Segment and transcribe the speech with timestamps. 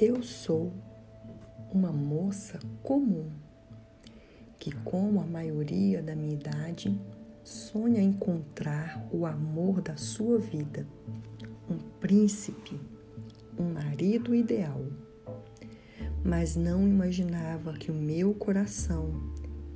[0.00, 0.72] Eu sou
[1.74, 3.26] uma moça comum
[4.56, 6.96] que, como a maioria da minha idade,
[7.42, 10.86] sonha encontrar o amor da sua vida,
[11.68, 12.80] um príncipe,
[13.58, 14.80] um marido ideal.
[16.24, 19.12] Mas não imaginava que o meu coração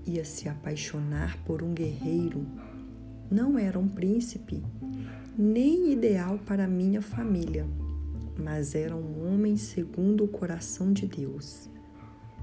[0.07, 2.46] ia se apaixonar por um guerreiro.
[3.29, 4.62] Não era um príncipe,
[5.36, 7.67] nem ideal para minha família
[8.39, 11.68] mas era um homem segundo o coração de Deus.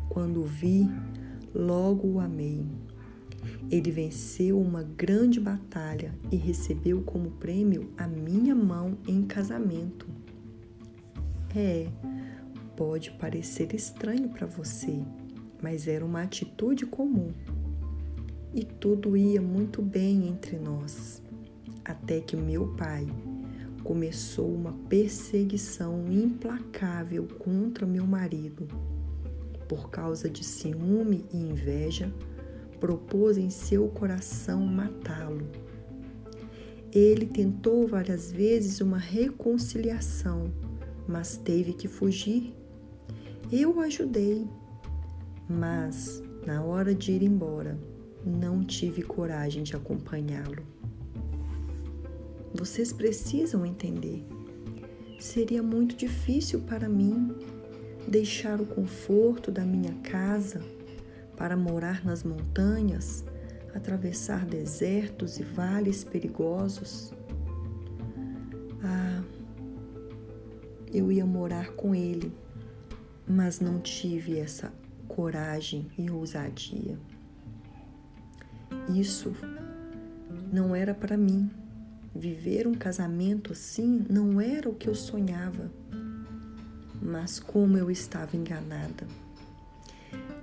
[0.09, 0.89] Quando o vi,
[1.53, 2.65] logo o amei.
[3.71, 10.07] Ele venceu uma grande batalha e recebeu como prêmio a minha mão em casamento.
[11.55, 11.87] É,
[12.75, 14.99] pode parecer estranho para você,
[15.61, 17.31] mas era uma atitude comum.
[18.53, 21.21] E tudo ia muito bem entre nós,
[21.85, 23.07] até que meu pai,
[23.89, 28.67] começou uma perseguição implacável contra meu marido.
[29.67, 32.13] Por causa de ciúme e inveja,
[32.79, 35.47] propôs em seu coração matá-lo.
[36.93, 40.53] Ele tentou várias vezes uma reconciliação,
[41.07, 42.53] mas teve que fugir.
[43.51, 44.47] Eu o ajudei,
[45.49, 47.75] mas na hora de ir embora,
[48.23, 50.78] não tive coragem de acompanhá-lo.
[52.53, 54.25] Vocês precisam entender.
[55.19, 57.35] Seria muito difícil para mim
[58.07, 60.61] deixar o conforto da minha casa
[61.35, 63.23] para morar nas montanhas,
[63.73, 67.13] atravessar desertos e vales perigosos.
[68.83, 69.23] Ah,
[70.91, 72.33] eu ia morar com ele,
[73.27, 74.73] mas não tive essa
[75.07, 76.97] coragem e ousadia.
[78.93, 79.33] Isso
[80.51, 81.49] não era para mim.
[82.15, 85.71] Viver um casamento assim não era o que eu sonhava,
[87.01, 89.07] mas como eu estava enganada.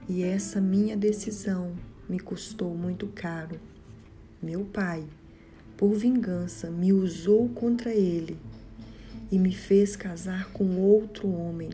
[0.09, 1.73] E essa minha decisão
[2.09, 3.59] me custou muito caro.
[4.41, 5.05] Meu pai,
[5.77, 8.39] por vingança, me usou contra ele
[9.31, 11.71] e me fez casar com outro homem.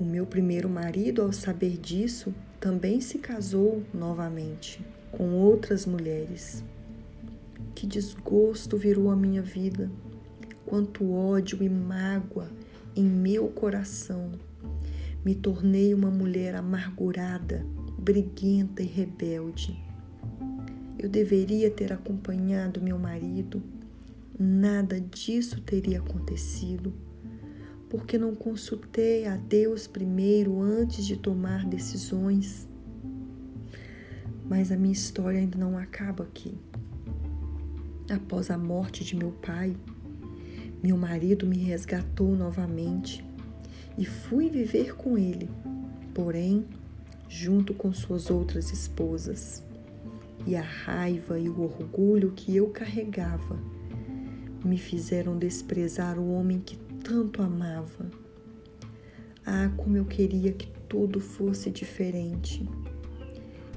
[0.00, 6.64] O meu primeiro marido, ao saber disso, também se casou novamente com outras mulheres.
[7.78, 9.88] Que desgosto virou a minha vida,
[10.66, 12.50] quanto ódio e mágoa
[12.96, 14.32] em meu coração.
[15.24, 17.64] Me tornei uma mulher amargurada,
[17.96, 19.80] briguenta e rebelde.
[20.98, 23.62] Eu deveria ter acompanhado meu marido.
[24.36, 26.92] Nada disso teria acontecido,
[27.88, 32.66] porque não consultei a Deus primeiro antes de tomar decisões.
[34.48, 36.58] Mas a minha história ainda não acaba aqui.
[38.10, 39.76] Após a morte de meu pai,
[40.82, 43.22] meu marido me resgatou novamente
[43.98, 45.50] e fui viver com ele,
[46.14, 46.64] porém,
[47.28, 49.62] junto com suas outras esposas.
[50.46, 53.58] E a raiva e o orgulho que eu carregava
[54.64, 58.10] me fizeram desprezar o homem que tanto amava.
[59.44, 62.66] Ah, como eu queria que tudo fosse diferente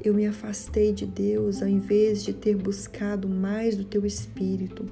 [0.04, 4.86] eu me afastei de Deus ao invés de ter buscado mais do teu espírito.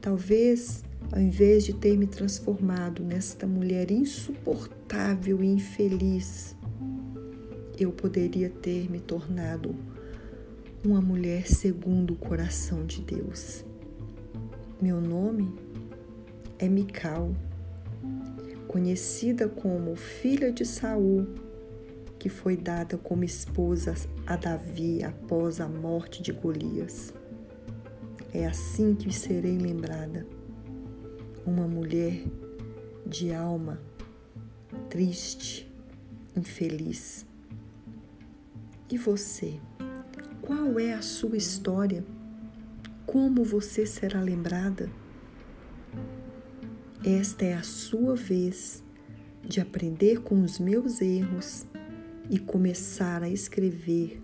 [0.00, 6.54] Talvez, ao invés de ter me transformado nesta mulher insuportável e infeliz,
[7.78, 9.74] eu poderia ter me tornado
[10.84, 13.64] uma mulher segundo o coração de Deus.
[14.82, 15.50] Meu nome
[16.58, 17.34] é Mical,
[18.68, 21.26] conhecida como filha de Saul
[22.24, 23.94] que foi dada como esposa
[24.26, 27.12] a Davi após a morte de Golias.
[28.32, 30.26] É assim que serei lembrada.
[31.44, 32.24] Uma mulher
[33.06, 33.78] de alma
[34.88, 35.70] triste,
[36.34, 37.26] infeliz.
[38.90, 39.60] E você?
[40.40, 42.02] Qual é a sua história?
[43.04, 44.88] Como você será lembrada?
[47.04, 48.82] Esta é a sua vez
[49.46, 51.66] de aprender com os meus erros
[52.30, 54.22] e começar a escrever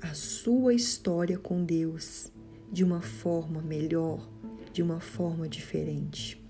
[0.00, 2.32] a sua história com Deus
[2.70, 4.28] de uma forma melhor,
[4.72, 6.42] de uma forma diferente.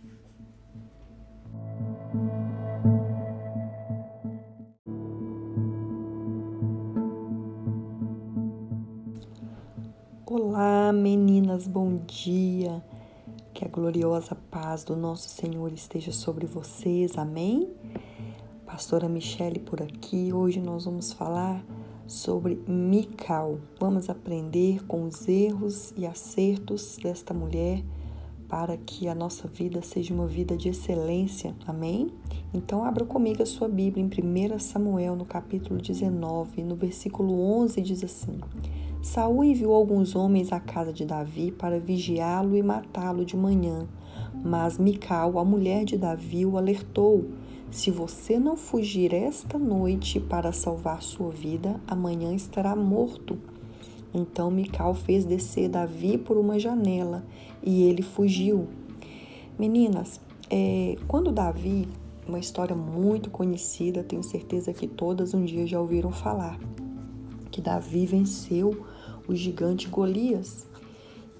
[10.25, 12.83] Olá, meninas, bom dia.
[13.53, 17.19] Que a gloriosa paz do nosso Senhor esteja sobre vocês.
[17.19, 17.71] Amém?
[18.72, 20.32] Pastora Michele por aqui.
[20.32, 21.62] Hoje nós vamos falar
[22.06, 23.58] sobre Mical.
[23.78, 27.84] Vamos aprender com os erros e acertos desta mulher
[28.48, 31.54] para que a nossa vida seja uma vida de excelência.
[31.66, 32.10] Amém?
[32.54, 37.78] Então abra comigo a sua Bíblia em 1 Samuel, no capítulo 19, no versículo 11
[37.82, 38.40] diz assim:
[39.02, 43.86] Saul enviou alguns homens à casa de Davi para vigiá-lo e matá-lo de manhã.
[44.42, 47.26] Mas Mical, a mulher de Davi, o alertou:
[47.72, 53.38] Se você não fugir esta noite para salvar sua vida, amanhã estará morto.
[54.12, 57.24] Então Mical fez descer Davi por uma janela
[57.62, 58.69] e ele fugiu.
[59.58, 60.20] Meninas,
[60.50, 61.88] é, quando Davi,
[62.28, 66.60] uma história muito conhecida, tenho certeza que todas um dia já ouviram falar,
[67.50, 68.84] que Davi venceu
[69.26, 70.66] o gigante Golias.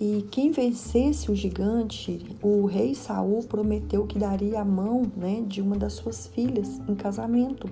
[0.05, 5.63] E quem vencesse o gigante, o rei Saul prometeu que daria a mão né, de
[5.63, 7.71] uma das suas filhas em casamento.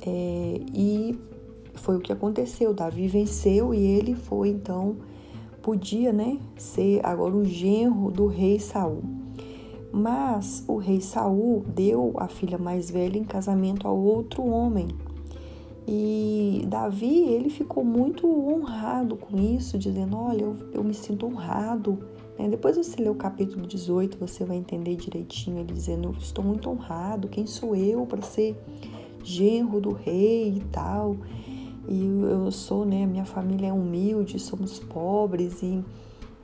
[0.00, 1.18] É, e
[1.74, 2.72] foi o que aconteceu.
[2.72, 4.96] Davi venceu e ele foi então
[5.60, 9.02] podia, né, ser agora o genro do rei Saul.
[9.92, 14.88] Mas o rei Saul deu a filha mais velha em casamento a outro homem.
[15.92, 21.98] E Davi, ele ficou muito honrado com isso, dizendo: Olha, eu, eu me sinto honrado.
[22.38, 22.48] Né?
[22.48, 26.70] Depois você lê o capítulo 18, você vai entender direitinho ele dizendo: Eu estou muito
[26.70, 28.56] honrado, quem sou eu para ser
[29.24, 31.16] genro do rei e tal
[31.90, 35.84] e eu sou, né, minha família é humilde, somos pobres e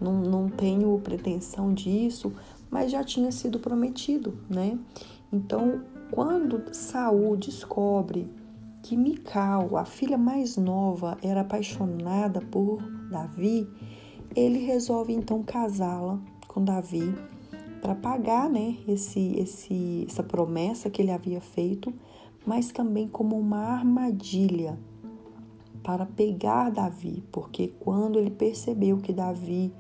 [0.01, 2.33] não, não tenho pretensão disso,
[2.69, 4.77] mas já tinha sido prometido, né?
[5.33, 8.29] Então, quando Saul descobre
[8.87, 12.81] que Mical, a filha mais nova, era apaixonada por
[13.11, 13.69] Davi,
[14.33, 17.13] ele resolve então casá-la com Davi
[17.83, 21.93] para pagar, né, esse, esse, essa promessa que ele havia feito,
[22.47, 24.79] mas também como uma armadilha
[25.83, 29.75] para pegar Davi, porque quando ele percebeu que Davi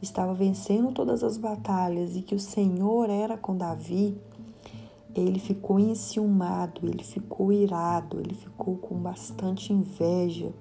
[0.00, 4.16] estava vencendo todas as batalhas e que o Senhor era com Davi,
[5.20, 10.52] ele ficou enciumado, ele ficou irado, ele ficou com bastante inveja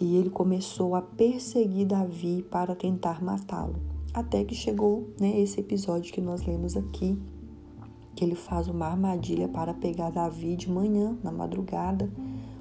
[0.00, 3.76] e ele começou a perseguir Davi para tentar matá-lo.
[4.12, 7.18] Até que chegou né, esse episódio que nós lemos aqui,
[8.14, 12.08] que ele faz uma armadilha para pegar Davi de manhã, na madrugada,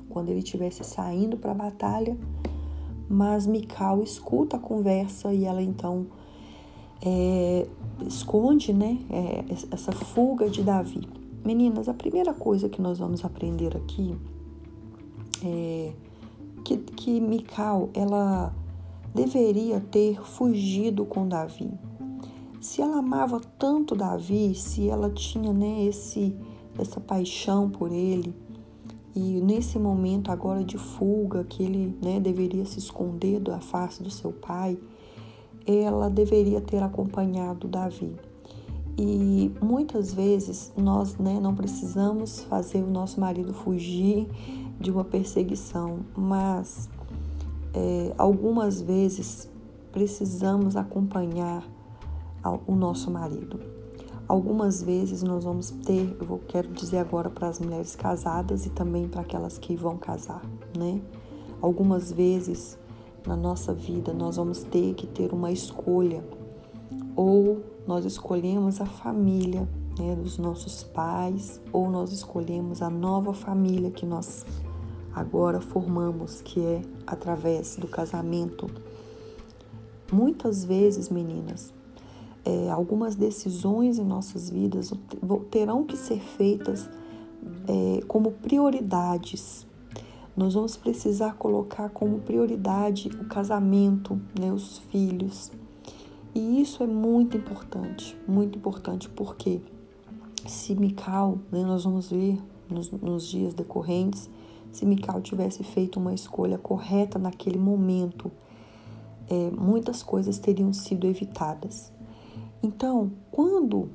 [0.10, 2.18] quando ele estivesse saindo para a batalha,
[3.10, 6.08] mas Mical escuta a conversa e ela então
[7.06, 7.68] é,
[8.08, 11.08] esconde né, é, essa fuga de Davi.
[11.44, 14.16] Meninas, a primeira coisa que nós vamos aprender aqui
[15.44, 15.94] é
[16.64, 18.54] que, que Mical ela
[19.14, 21.70] deveria ter fugido com Davi.
[22.62, 26.34] Se ela amava tanto Davi, se ela tinha né, esse,
[26.80, 28.34] essa paixão por ele,
[29.14, 34.10] e nesse momento agora de fuga, que ele né, deveria se esconder da face do
[34.10, 34.80] seu pai,
[35.66, 38.16] ela deveria ter acompanhado Davi.
[38.98, 44.28] E muitas vezes nós né, não precisamos fazer o nosso marido fugir
[44.80, 46.90] de uma perseguição, mas
[47.74, 49.50] é, algumas vezes
[49.92, 51.64] precisamos acompanhar
[52.68, 53.60] o nosso marido.
[54.28, 59.08] Algumas vezes nós vamos ter, eu quero dizer agora para as mulheres casadas e também
[59.08, 60.42] para aquelas que vão casar,
[60.78, 61.02] né?
[61.62, 62.78] Algumas vezes
[63.26, 66.24] na nossa vida nós vamos ter que ter uma escolha,
[67.16, 73.92] ou nós escolhemos a família né, dos nossos pais, ou nós escolhemos a nova família
[73.92, 74.46] que nós
[75.14, 78.70] agora formamos, que é através do casamento.
[80.12, 81.74] Muitas vezes, meninas,
[82.46, 84.94] é, algumas decisões em nossas vidas
[85.50, 86.90] terão que ser feitas
[87.68, 89.66] é, como prioridades.
[90.36, 95.52] Nós vamos precisar colocar como prioridade o casamento, né, os filhos.
[96.34, 99.62] E isso é muito importante, muito importante, porque
[100.48, 104.28] se Mical, né, nós vamos ver nos, nos dias decorrentes,
[104.72, 108.32] se Mical tivesse feito uma escolha correta naquele momento,
[109.30, 111.92] é, muitas coisas teriam sido evitadas.
[112.62, 113.90] Então, quando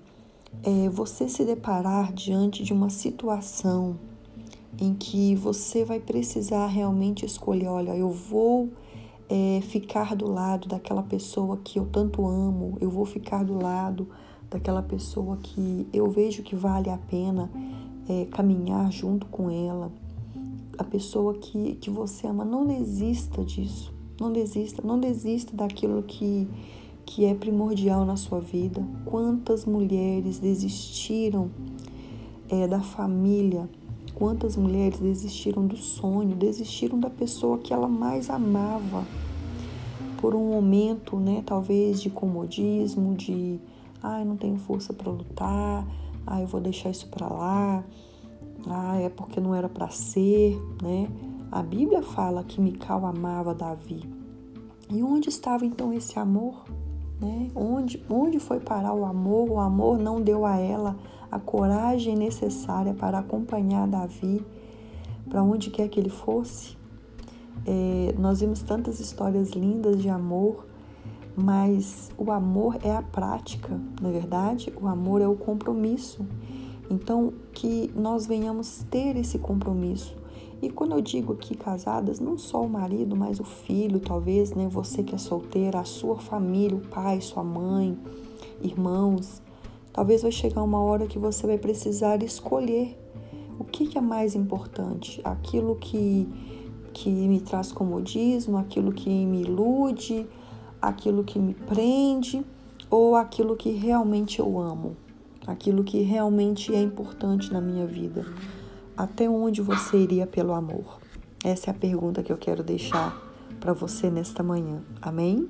[0.62, 3.97] é, você se deparar diante de uma situação
[4.80, 8.70] em que você vai precisar realmente escolher, olha, eu vou
[9.28, 14.08] é, ficar do lado daquela pessoa que eu tanto amo, eu vou ficar do lado
[14.50, 17.50] daquela pessoa que eu vejo que vale a pena
[18.08, 19.92] é, caminhar junto com ela,
[20.78, 26.49] a pessoa que, que você ama, não desista disso, não desista, não desista daquilo que
[27.08, 28.87] que é primordial na sua vida.
[29.06, 31.50] Quantas mulheres desistiram
[32.50, 33.66] é, da família,
[34.18, 39.06] quantas mulheres desistiram do sonho, desistiram da pessoa que ela mais amava
[40.20, 43.60] por um momento, né, talvez de comodismo, de
[44.02, 45.87] ah, eu não tenho força para lutar,
[46.26, 47.84] ah, eu vou deixar isso para lá,
[48.66, 51.08] ah, é porque não era para ser, né?
[51.52, 54.02] A Bíblia fala que Mical amava Davi.
[54.90, 56.64] E onde estava então esse amor?
[57.20, 57.50] Né?
[57.54, 59.50] Onde, onde foi parar o amor?
[59.50, 60.96] O amor não deu a ela
[61.30, 64.44] a coragem necessária para acompanhar Davi
[65.28, 66.76] para onde quer que ele fosse.
[67.66, 70.66] É, nós vimos tantas histórias lindas de amor,
[71.37, 76.26] mas o amor é a prática, na é verdade, o amor é o compromisso.
[76.90, 80.16] Então, que nós venhamos ter esse compromisso.
[80.60, 84.66] E quando eu digo aqui casadas, não só o marido, mas o filho, talvez, né?
[84.68, 87.96] Você que é solteira, a sua família, o pai, sua mãe,
[88.60, 89.40] irmãos.
[89.92, 92.98] Talvez vai chegar uma hora que você vai precisar escolher
[93.58, 96.28] o que, é mais importante, aquilo que
[96.92, 100.26] que me traz comodismo, aquilo que me ilude,
[100.82, 102.44] aquilo que me prende
[102.90, 104.96] ou aquilo que realmente eu amo,
[105.46, 108.26] aquilo que realmente é importante na minha vida.
[108.99, 110.99] Até onde você iria pelo amor?
[111.45, 113.17] Essa é a pergunta que eu quero deixar
[113.61, 114.83] para você nesta manhã.
[115.00, 115.49] Amém?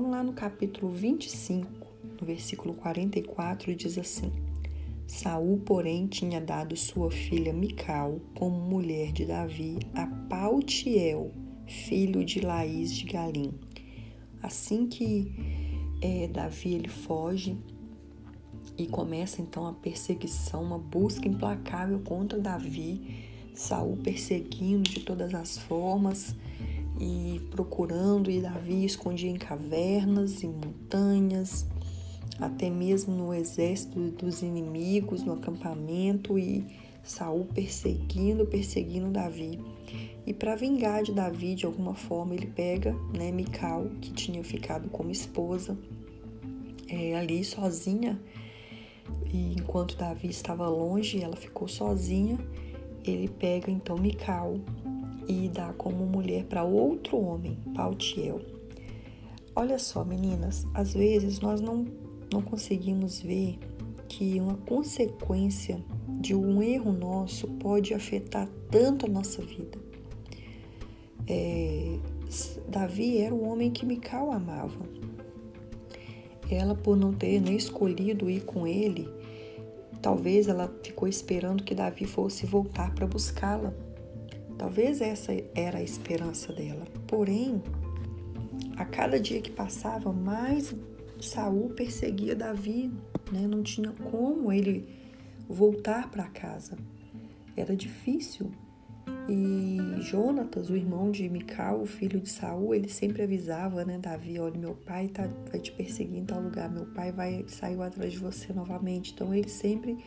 [0.00, 1.68] Vamos lá no capítulo 25,
[2.20, 4.30] no versículo 44, diz assim:
[5.08, 11.32] Saul, porém, tinha dado sua filha Mical como mulher de Davi a Pautiel,
[11.66, 13.52] filho de Laís de Galim.
[14.40, 15.34] Assim que
[16.00, 17.58] é, Davi ele foge
[18.80, 25.58] e começa então a perseguição, uma busca implacável contra Davi, Saul perseguindo de todas as
[25.58, 26.34] formas
[26.98, 31.66] e procurando, e Davi escondia em cavernas, em montanhas,
[32.38, 36.64] até mesmo no exército dos inimigos, no acampamento e
[37.04, 39.60] Saul perseguindo, perseguindo Davi.
[40.26, 44.88] E para vingar de Davi de alguma forma, ele pega, né, Mical, que tinha ficado
[44.88, 45.76] como esposa,
[46.88, 48.18] é, ali sozinha.
[49.32, 52.38] E enquanto Davi estava longe, ela ficou sozinha.
[53.04, 54.56] Ele pega então Mical
[55.28, 58.40] e dá como mulher para outro homem, Pautiel.
[59.54, 61.86] Olha só, meninas, às vezes nós não
[62.32, 63.58] não conseguimos ver
[64.08, 65.82] que uma consequência
[66.20, 69.78] de um erro nosso pode afetar tanto a nossa vida.
[71.26, 71.98] É,
[72.68, 74.80] Davi era o homem que Mical amava.
[76.50, 79.08] Ela, por não ter nem escolhido ir com ele,
[80.02, 83.72] talvez ela ficou esperando que Davi fosse voltar para buscá-la.
[84.58, 86.84] Talvez essa era a esperança dela.
[87.06, 87.62] Porém,
[88.76, 90.74] a cada dia que passava, mais
[91.20, 92.90] Saul perseguia Davi,
[93.30, 93.46] né?
[93.46, 94.88] não tinha como ele
[95.48, 96.76] voltar para casa.
[97.56, 98.50] Era difícil.
[99.28, 104.38] E Jonatas, o irmão de Mical, o filho de Saul, ele sempre avisava, né, Davi,
[104.38, 108.12] olha, meu pai tá, vai te perseguir em tal lugar, meu pai vai sair atrás
[108.12, 109.12] de você novamente.
[109.12, 109.98] Então ele sempre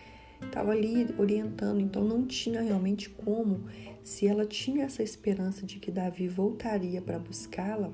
[0.41, 3.61] estava ali orientando, então não tinha realmente como,
[4.03, 7.91] se ela tinha essa esperança de que Davi voltaria para buscá-la,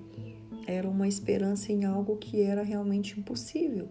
[0.65, 3.87] era uma esperança em algo que era realmente impossível.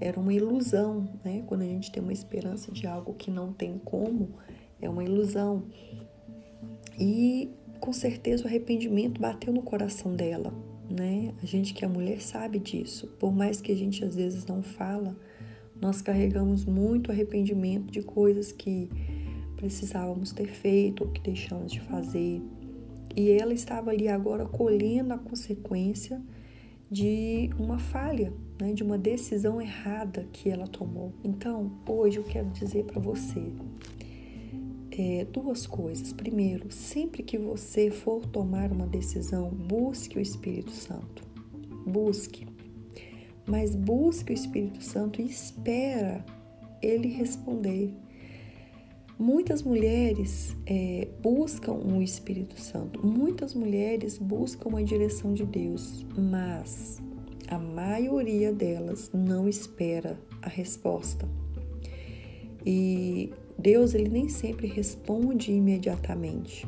[0.00, 1.42] Era uma ilusão, né?
[1.46, 4.30] Quando a gente tem uma esperança de algo que não tem como,
[4.80, 5.64] é uma ilusão.
[6.98, 10.54] E com certeza o arrependimento bateu no coração dela,
[10.88, 11.34] né?
[11.42, 13.08] A gente que é mulher sabe disso.
[13.18, 15.16] Por mais que a gente às vezes não fala,
[15.80, 18.88] nós carregamos muito arrependimento de coisas que
[19.56, 22.40] precisávamos ter feito ou que deixamos de fazer.
[23.16, 26.22] E ela estava ali agora colhendo a consequência
[26.90, 31.12] de uma falha, né, de uma decisão errada que ela tomou.
[31.24, 33.42] Então, hoje eu quero dizer para você
[34.96, 36.12] é, duas coisas.
[36.12, 41.22] Primeiro, sempre que você for tomar uma decisão, busque o Espírito Santo.
[41.86, 42.46] Busque.
[43.46, 46.24] Mas busque o Espírito Santo e espera
[46.80, 47.92] ele responder.
[49.18, 57.00] Muitas mulheres é, buscam o Espírito Santo, muitas mulheres buscam a direção de Deus, mas
[57.46, 61.28] a maioria delas não espera a resposta.
[62.64, 66.66] E Deus ele nem sempre responde imediatamente.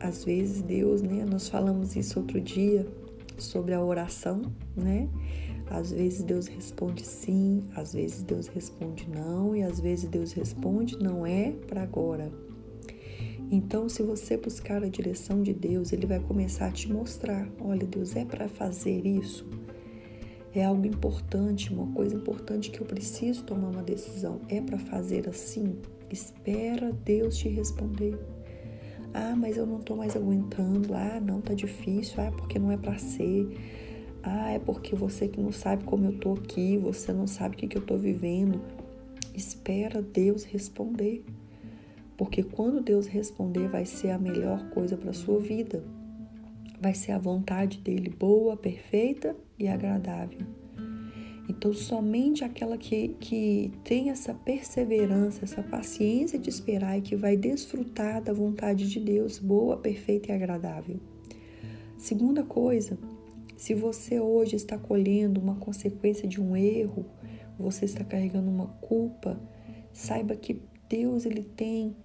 [0.00, 1.24] Às vezes Deus, né?
[1.24, 2.86] Nós falamos isso outro dia
[3.38, 4.42] sobre a oração,
[4.76, 5.08] né?
[5.68, 10.96] Às vezes Deus responde sim, às vezes Deus responde não, e às vezes Deus responde
[10.98, 12.30] não é para agora.
[13.50, 17.86] Então, se você buscar a direção de Deus, Ele vai começar a te mostrar: olha,
[17.86, 19.46] Deus é para fazer isso.
[20.52, 24.40] É algo importante, uma coisa importante que eu preciso tomar uma decisão.
[24.48, 25.76] É para fazer assim?
[26.10, 28.18] Espera Deus te responder.
[29.12, 30.94] Ah, mas eu não tô mais aguentando.
[30.94, 32.22] Ah, não, tá difícil.
[32.22, 33.48] Ah, porque não é para ser.
[34.22, 37.58] Ah, é porque você que não sabe como eu tô aqui, você não sabe o
[37.58, 38.60] que, que eu tô vivendo.
[39.34, 41.24] Espera Deus responder.
[42.16, 45.84] Porque quando Deus responder, vai ser a melhor coisa para sua vida.
[46.80, 50.40] Vai ser a vontade dele boa, perfeita e agradável.
[51.48, 57.36] Então, somente aquela que, que tem essa perseverança, essa paciência de esperar e que vai
[57.36, 60.98] desfrutar da vontade de Deus, boa, perfeita e agradável.
[61.96, 62.98] Segunda coisa,
[63.56, 67.06] se você hoje está colhendo uma consequência de um erro,
[67.58, 69.40] você está carregando uma culpa,
[69.92, 71.96] saiba que Deus ele tem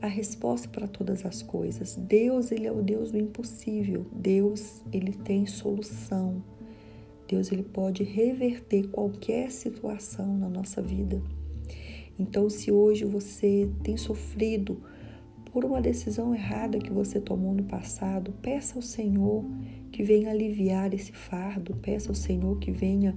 [0.00, 1.96] a resposta para todas as coisas.
[1.96, 4.06] Deus ele é o Deus do impossível.
[4.12, 6.42] Deus ele tem solução.
[7.30, 11.22] Deus ele pode reverter qualquer situação na nossa vida.
[12.18, 14.82] Então, se hoje você tem sofrido
[15.52, 19.44] por uma decisão errada que você tomou no passado, peça ao Senhor
[19.92, 23.16] que venha aliviar esse fardo, peça ao Senhor que venha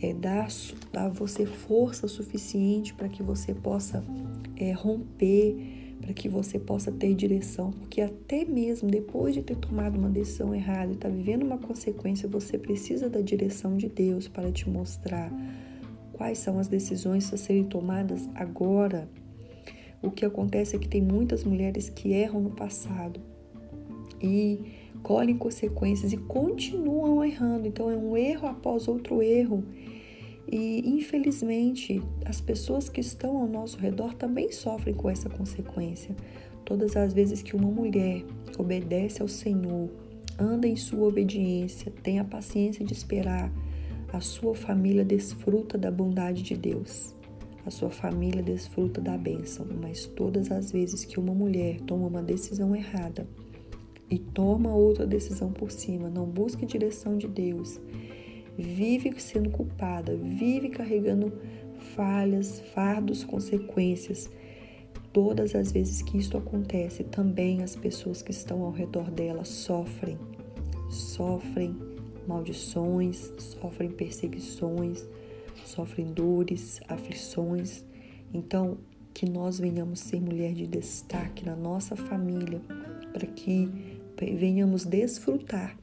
[0.00, 0.48] é, dar
[0.96, 4.04] a você força suficiente para que você possa
[4.56, 9.98] é, romper para que você possa ter direção, porque até mesmo depois de ter tomado
[9.98, 14.28] uma decisão errada e estar tá vivendo uma consequência, você precisa da direção de Deus
[14.28, 15.32] para te mostrar
[16.12, 19.08] quais são as decisões a serem tomadas agora.
[20.02, 23.18] O que acontece é que tem muitas mulheres que erram no passado
[24.22, 24.60] e
[25.02, 27.66] colhem consequências e continuam errando.
[27.66, 29.64] Então é um erro após outro erro
[30.50, 36.14] e infelizmente, as pessoas que estão ao nosso redor também sofrem com essa consequência.
[36.64, 38.24] Todas as vezes que uma mulher
[38.58, 39.90] obedece ao Senhor,
[40.38, 43.52] anda em sua obediência, tem a paciência de esperar,
[44.12, 47.14] a sua família desfruta da bondade de Deus.
[47.66, 52.22] A sua família desfruta da bênção, mas todas as vezes que uma mulher toma uma
[52.22, 53.26] decisão errada
[54.10, 57.80] e toma outra decisão por cima, não busca direção de Deus,
[58.56, 61.32] vive sendo culpada, vive carregando
[61.94, 64.30] falhas, fardos, consequências.
[65.12, 70.18] Todas as vezes que isso acontece, também as pessoas que estão ao redor dela sofrem,
[70.90, 71.76] sofrem
[72.26, 75.06] maldições, sofrem perseguições,
[75.64, 77.84] sofrem dores, aflições.
[78.32, 78.78] Então,
[79.12, 82.60] que nós venhamos ser mulher de destaque na nossa família,
[83.12, 83.70] para que
[84.36, 85.76] venhamos desfrutar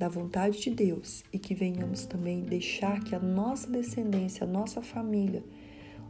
[0.00, 4.80] da vontade de Deus e que venhamos também deixar que a nossa descendência, a nossa
[4.80, 5.44] família,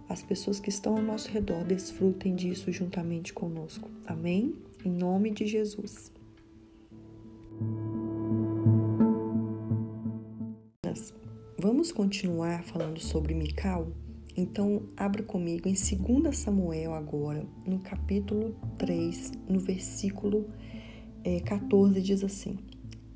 [0.09, 3.91] as pessoas que estão ao nosso redor desfrutem disso juntamente conosco.
[4.07, 4.55] Amém?
[4.85, 6.13] Em nome de Jesus.
[11.59, 13.89] Vamos continuar falando sobre Mical?
[14.37, 20.49] Então, abra comigo em 2 Samuel agora, no capítulo 3, no versículo
[21.45, 22.57] 14, eh, diz assim: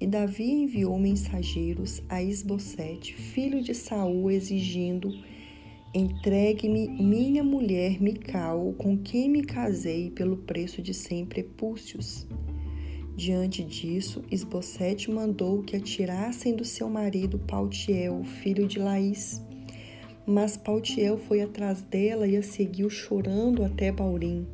[0.04, 5.10] e Davi enviou mensageiros a Esbocete, filho de Saul, exigindo:
[5.94, 12.26] Entregue-me minha mulher Mical, com quem me casei pelo preço de cem prepúcios.
[13.16, 19.42] Diante disso, Esbocete mandou que atirassem do seu marido Pautiel, filho de Laís.
[20.26, 24.46] Mas Pautiel foi atrás dela e a seguiu chorando até Baurim.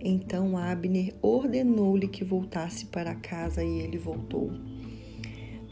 [0.00, 4.71] Então Abner ordenou-lhe que voltasse para casa e ele voltou.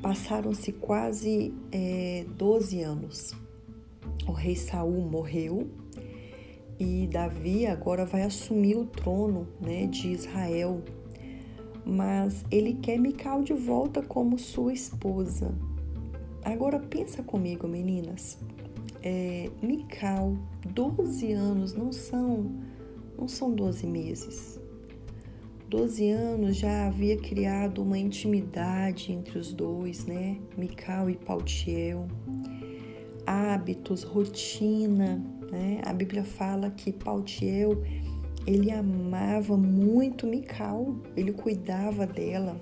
[0.03, 3.35] Passaram-se quase é, 12 anos.
[4.27, 5.69] O rei Saul morreu
[6.79, 10.83] e Davi agora vai assumir o trono né, de Israel.
[11.85, 15.55] Mas ele quer Mical de volta como sua esposa.
[16.43, 18.39] Agora pensa comigo, meninas.
[19.03, 20.37] É, Mical,
[20.67, 22.51] 12 anos não são
[23.19, 24.60] não são 12 meses.
[25.71, 30.37] 12 anos já havia criado uma intimidade entre os dois, né?
[30.59, 32.09] Mical e Pautiel.
[33.25, 35.81] Hábitos, rotina, né?
[35.87, 37.85] A Bíblia fala que Pautiel,
[38.45, 42.59] ele amava muito Mical, ele cuidava dela.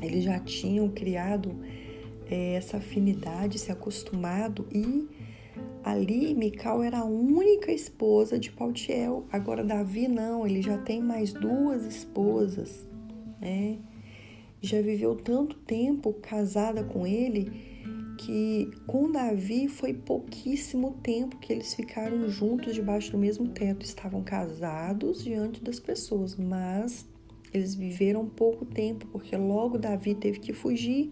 [0.00, 1.56] Eles já tinham criado
[2.30, 5.08] é, essa afinidade, se acostumado e
[5.82, 9.24] Ali, Mical era a única esposa de Pautiel.
[9.32, 12.86] Agora, Davi não, ele já tem mais duas esposas,
[13.40, 13.78] né?
[14.60, 17.50] Já viveu tanto tempo casada com ele
[18.18, 23.82] que com Davi foi pouquíssimo tempo que eles ficaram juntos debaixo do mesmo teto.
[23.82, 27.08] Estavam casados diante das pessoas, mas
[27.54, 31.10] eles viveram pouco tempo, porque logo Davi teve que fugir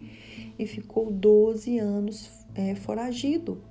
[0.58, 3.62] e ficou 12 anos é, foragido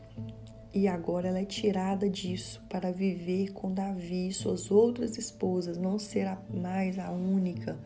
[0.74, 5.98] e agora ela é tirada disso para viver com Davi e suas outras esposas, não
[5.98, 7.80] será mais a única,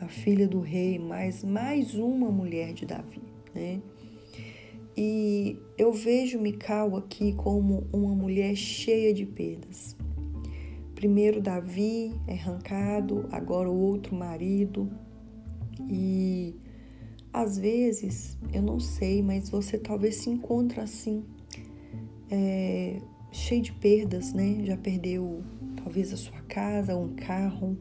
[0.00, 3.22] a filha do rei, mas mais uma mulher de Davi,
[3.54, 3.80] né?
[4.96, 9.96] E eu vejo Mical aqui como uma mulher cheia de perdas.
[10.94, 14.88] Primeiro Davi é arrancado, agora o outro marido.
[15.90, 16.54] E
[17.32, 21.24] às vezes, eu não sei, mas você talvez se encontre assim,
[22.30, 23.00] é,
[23.32, 24.62] cheio de perdas, né?
[24.64, 25.42] Já perdeu
[25.82, 27.76] talvez a sua casa, um carro,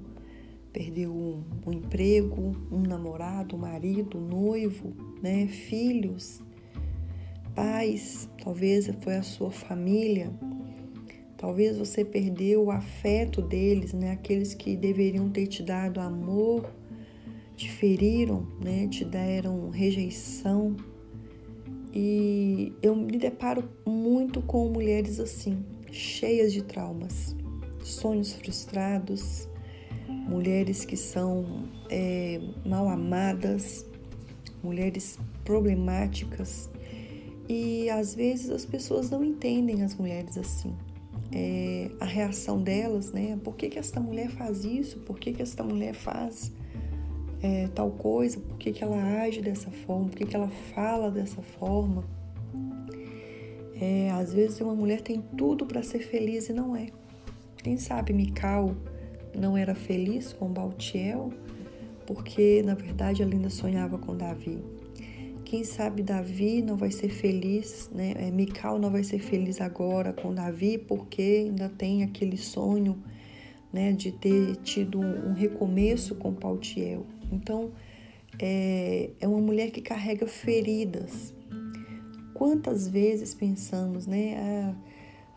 [0.71, 5.47] perdeu um, um emprego, um namorado, um marido, um noivo, né?
[5.47, 6.41] Filhos,
[7.55, 10.31] pais, talvez foi a sua família,
[11.37, 14.11] talvez você perdeu o afeto deles, né?
[14.11, 16.69] Aqueles que deveriam ter te dado amor
[17.55, 20.75] te feriram, né, te deram rejeição.
[21.93, 27.35] E eu me deparo muito com mulheres assim, cheias de traumas,
[27.83, 29.47] sonhos frustrados,
[30.07, 33.85] mulheres que são é, mal amadas,
[34.63, 36.67] mulheres problemáticas.
[37.47, 40.73] E às vezes as pessoas não entendem as mulheres assim.
[41.31, 43.39] É, a reação delas, né?
[43.43, 44.99] Por que, que esta mulher faz isso?
[44.99, 46.51] Por que, que esta mulher faz?
[47.43, 51.11] É, tal coisa, por que, que ela age dessa forma, por que, que ela fala
[51.11, 52.05] dessa forma.
[53.79, 56.87] É, às vezes uma mulher tem tudo para ser feliz e não é.
[57.57, 58.73] Quem sabe Mical
[59.37, 61.33] não era feliz com Baltiel,
[62.07, 64.63] porque na verdade ela ainda sonhava com Davi.
[65.43, 68.13] Quem sabe Davi não vai ser feliz, né?
[68.17, 72.97] É, Mical não vai ser feliz agora com Davi, porque ainda tem aquele sonho
[73.71, 77.05] né, de ter tido um recomeço com Paltiel.
[77.31, 77.71] Então,
[78.39, 81.33] é, é uma mulher que carrega feridas.
[82.33, 84.35] Quantas vezes pensamos, né?
[84.37, 84.75] Ah,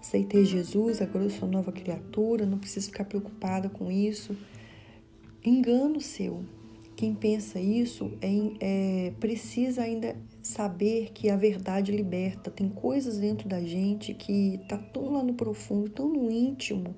[0.01, 4.37] aceitei Jesus, agora eu sou nova criatura, não preciso ficar preocupada com isso.
[5.44, 6.44] Engano seu.
[6.96, 12.51] Quem pensa isso é, é, precisa ainda saber que a verdade liberta.
[12.51, 16.96] Tem coisas dentro da gente que tá tão lá no profundo, tão no íntimo,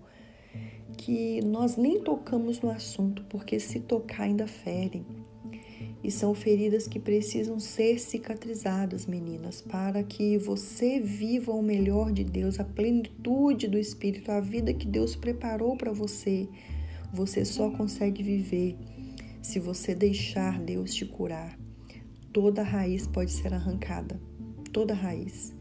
[0.98, 5.06] que nós nem tocamos no assunto, porque se tocar ainda ferem.
[6.02, 12.24] E são feridas que precisam ser cicatrizadas, meninas, para que você viva o melhor de
[12.24, 16.48] Deus, a plenitude do Espírito, a vida que Deus preparou para você.
[17.12, 18.76] Você só consegue viver
[19.40, 21.58] se você deixar Deus te curar.
[22.32, 24.20] Toda raiz pode ser arrancada,
[24.72, 25.57] toda raiz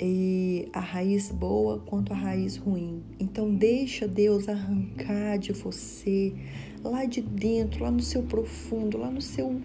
[0.00, 3.02] e a raiz boa quanto a raiz ruim.
[3.18, 6.34] Então deixa Deus arrancar de você
[6.82, 9.60] lá de dentro, lá no seu profundo, lá no seu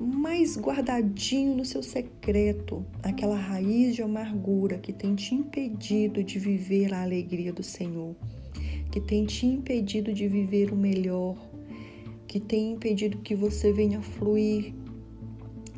[0.00, 6.94] mais guardadinho no seu secreto, aquela raiz de amargura que tem te impedido de viver
[6.94, 8.14] a alegria do Senhor,
[8.92, 11.36] que tem te impedido de viver o melhor,
[12.28, 14.72] que tem impedido que você venha fluir,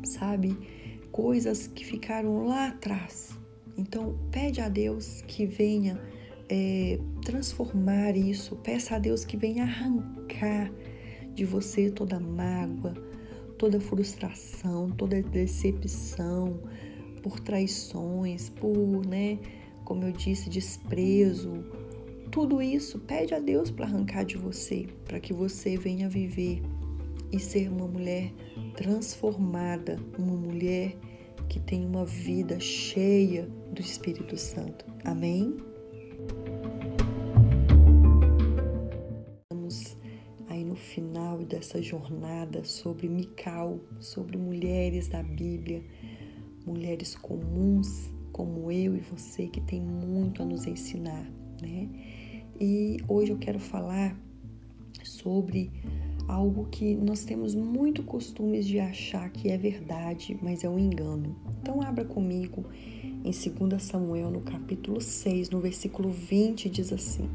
[0.03, 0.55] sabe?
[1.11, 3.40] Coisas que ficaram lá atrás
[3.81, 5.99] então, pede a Deus que venha
[6.47, 10.71] é, transformar isso, peça a Deus que venha arrancar
[11.33, 12.93] de você toda mágoa,
[13.57, 16.59] toda frustração, toda decepção
[17.23, 19.39] por traições, por, né,
[19.83, 21.65] como eu disse, desprezo.
[22.29, 26.61] Tudo isso pede a Deus para arrancar de você, para que você venha viver
[27.31, 28.31] e ser uma mulher
[28.75, 30.95] transformada, uma mulher
[31.51, 34.85] que tem uma vida cheia do Espírito Santo.
[35.03, 35.57] Amém?
[39.43, 39.97] Estamos
[40.47, 45.83] aí no final dessa jornada sobre Mical, sobre mulheres da Bíblia,
[46.65, 51.29] mulheres comuns como eu e você que tem muito a nos ensinar,
[51.61, 51.89] né?
[52.61, 54.17] E hoje eu quero falar
[55.03, 55.69] sobre
[56.31, 61.35] algo que nós temos muito costumes de achar que é verdade, mas é um engano.
[61.61, 62.65] Então abra comigo
[63.03, 67.29] em 2 Samuel, no capítulo 6, no versículo 20, diz assim: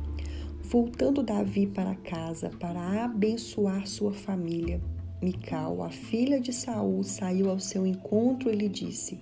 [0.62, 4.80] Voltando Davi para casa para abençoar sua família,
[5.20, 9.20] Mical, a filha de Saul, saiu ao seu encontro e lhe disse: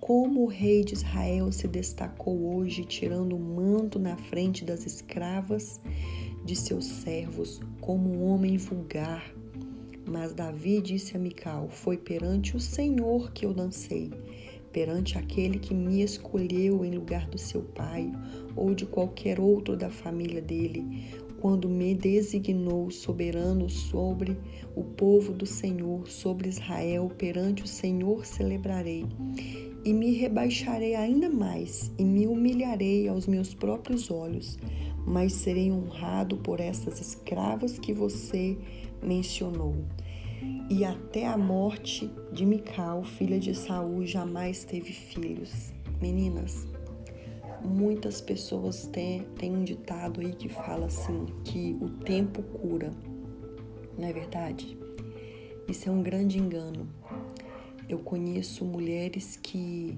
[0.00, 5.80] Como o rei de Israel se destacou hoje, tirando o manto na frente das escravas
[6.46, 9.34] de seus servos como um homem vulgar.
[10.08, 14.10] Mas Davi disse a Mical: Foi perante o Senhor que eu dancei,
[14.72, 18.12] perante aquele que me escolheu em lugar do seu pai
[18.54, 21.04] ou de qualquer outro da família dele,
[21.40, 24.38] quando me designou soberano sobre
[24.76, 29.04] o povo do Senhor, sobre Israel, perante o Senhor celebrarei.
[29.84, 34.58] E me rebaixarei ainda mais, e me humilharei aos meus próprios olhos,
[35.06, 38.58] mas serei honrado por essas escravas que você
[39.00, 39.76] mencionou.
[40.68, 45.72] E até a morte de Mical, filha de Saul, jamais teve filhos.
[46.02, 46.66] Meninas,
[47.64, 52.90] muitas pessoas têm, têm um ditado aí que fala assim, que o tempo cura.
[53.96, 54.76] Não é verdade?
[55.68, 56.88] Isso é um grande engano.
[57.88, 59.96] Eu conheço mulheres que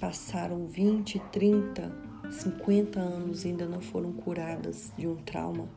[0.00, 5.68] passaram 20, 30, 50 anos ainda não foram curadas de um trauma,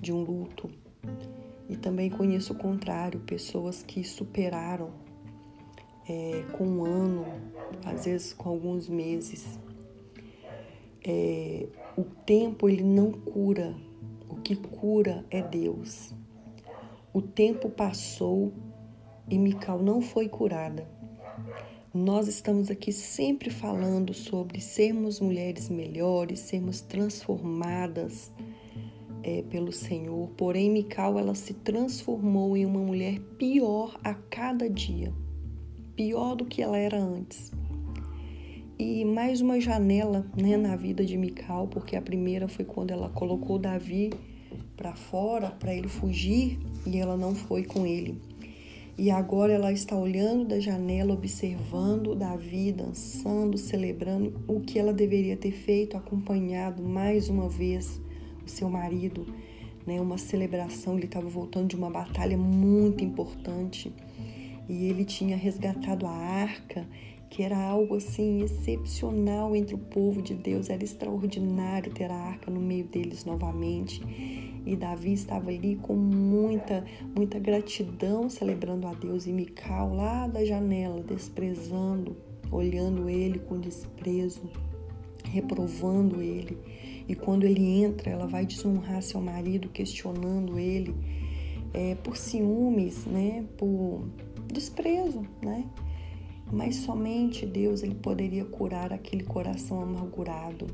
[0.00, 0.70] de um luto.
[1.68, 4.90] E também conheço o contrário, pessoas que superaram
[6.08, 7.26] é, com um ano,
[7.84, 9.58] às vezes com alguns meses.
[11.06, 13.74] É, o tempo ele não cura,
[14.28, 16.14] o que cura é Deus.
[17.12, 18.52] O tempo passou
[19.28, 20.88] e Mical não foi curada.
[21.94, 28.30] Nós estamos aqui sempre falando sobre sermos mulheres melhores, sermos transformadas
[29.22, 30.28] é, pelo Senhor.
[30.36, 35.14] Porém, Mical ela se transformou em uma mulher pior a cada dia,
[35.96, 37.50] pior do que ela era antes.
[38.78, 43.08] E mais uma janela né, na vida de Mical, porque a primeira foi quando ela
[43.08, 44.10] colocou Davi
[44.76, 48.20] para fora para ele fugir e ela não foi com ele.
[48.98, 55.36] E agora ela está olhando da janela, observando Davi dançando, celebrando o que ela deveria
[55.36, 58.00] ter feito, acompanhado mais uma vez
[58.44, 59.24] o seu marido,
[59.86, 60.00] né?
[60.00, 63.92] Uma celebração, ele estava voltando de uma batalha muito importante
[64.68, 66.84] e ele tinha resgatado a arca,
[67.30, 72.50] que era algo assim excepcional entre o povo de Deus, era extraordinário ter a arca
[72.50, 74.00] no meio deles novamente.
[74.64, 79.26] E Davi estava ali com muita, muita gratidão celebrando a Deus.
[79.26, 82.16] E Mical lá da janela, desprezando,
[82.50, 84.50] olhando ele com desprezo,
[85.24, 86.58] reprovando ele.
[87.08, 90.94] E quando ele entra, ela vai desonrar seu marido, questionando ele
[91.72, 93.44] é, por ciúmes, né?
[93.56, 94.06] Por
[94.46, 95.64] desprezo, né?
[96.50, 100.66] Mas somente Deus ele poderia curar aquele coração amargurado,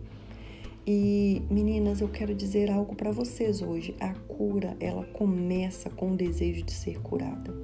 [0.87, 3.97] e meninas, eu quero dizer algo para vocês hoje.
[3.99, 7.55] A cura, ela começa com o desejo de ser curada.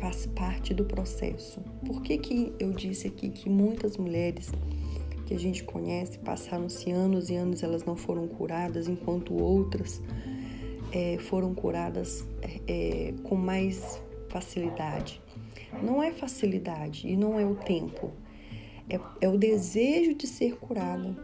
[0.00, 1.60] Faz parte do processo.
[1.86, 4.50] Por que, que eu disse aqui que muitas mulheres
[5.24, 10.02] que a gente conhece passaram-se anos e anos elas não foram curadas, enquanto outras
[10.90, 12.26] é, foram curadas
[12.66, 15.22] é, com mais facilidade?
[15.82, 18.12] Não é facilidade e não é o tempo,
[18.88, 21.14] é, é o desejo de ser curada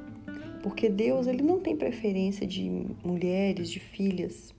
[0.62, 4.54] porque Deus ele não tem preferência de mulheres, de filhas.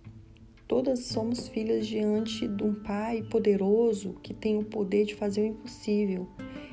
[0.68, 5.46] Todas somos filhas diante de um Pai poderoso que tem o poder de fazer o
[5.46, 6.28] impossível.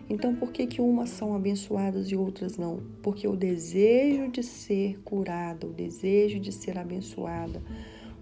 [0.09, 2.83] Então, por que, que umas são abençoadas e outras não?
[3.03, 7.63] Porque o desejo de ser curada, o desejo de ser abençoada,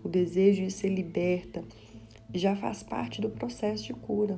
[0.03, 1.63] o desejo de ser liberta,
[2.35, 4.37] já faz parte do processo de cura.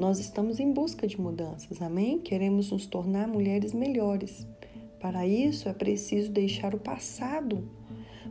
[0.00, 2.18] Nós estamos em busca de mudanças, amém?
[2.18, 4.46] Queremos nos tornar mulheres melhores.
[4.98, 7.68] Para isso é preciso deixar o passado,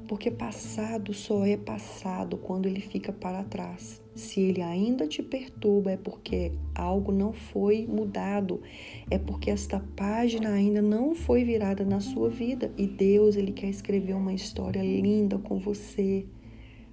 [0.08, 4.02] porque passado só é passado quando ele fica para trás.
[4.16, 8.64] Se ele ainda te perturba, é porque algo não foi mudado,
[9.08, 13.70] é porque esta página ainda não foi virada na sua vida e Deus ele quer
[13.70, 16.26] escrever uma história linda com você.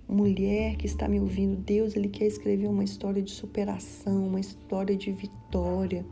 [0.08, 4.96] Mulher que está me ouvindo, Deus ele quer escrever uma história de superação, uma história
[4.96, 6.06] de vitória,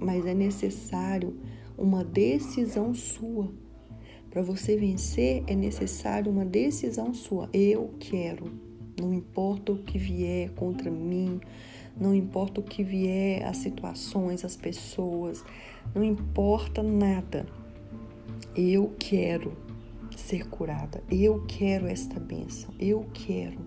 [0.00, 1.36] mas é necessário
[1.78, 3.48] uma decisão sua.
[4.28, 7.48] Para você vencer é necessário uma decisão sua.
[7.52, 8.50] Eu quero.
[9.00, 11.40] Não importa o que vier contra mim,
[11.96, 15.44] não importa o que vier as situações, as pessoas,
[15.94, 17.46] não importa nada.
[18.56, 19.56] Eu quero
[20.32, 21.02] ser curada.
[21.10, 22.72] Eu quero esta bênção.
[22.80, 23.58] Eu quero.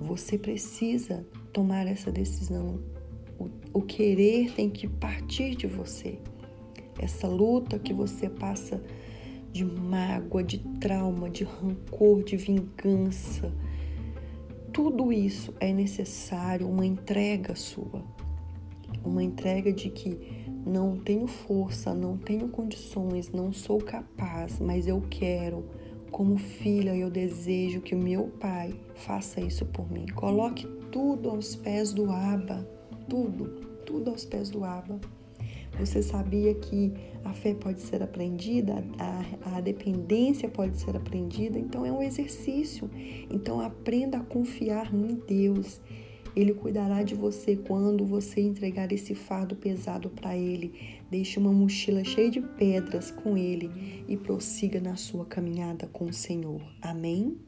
[0.00, 2.80] Você precisa tomar essa decisão
[3.38, 6.18] o, o querer tem que partir de você.
[6.98, 8.82] Essa luta que você passa
[9.52, 13.52] de mágoa, de trauma, de rancor, de vingança,
[14.72, 18.02] tudo isso é necessário uma entrega sua.
[19.04, 25.02] Uma entrega de que não tenho força, não tenho condições, não sou capaz, mas eu
[25.08, 25.64] quero.
[26.10, 30.06] Como filha, eu desejo que o meu pai faça isso por mim.
[30.06, 32.66] Coloque tudo aos pés do Abba
[33.08, 33.46] tudo,
[33.84, 35.00] tudo aos pés do Abba.
[35.78, 41.84] Você sabia que a fé pode ser aprendida, a, a dependência pode ser aprendida, então
[41.84, 42.90] é um exercício.
[43.30, 45.80] Então aprenda a confiar em Deus.
[46.36, 51.00] Ele cuidará de você quando você entregar esse fardo pesado para Ele.
[51.10, 56.12] Deixe uma mochila cheia de pedras com Ele e prossiga na sua caminhada com o
[56.12, 56.60] Senhor.
[56.82, 57.38] Amém?